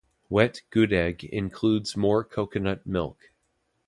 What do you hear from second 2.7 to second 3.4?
milk.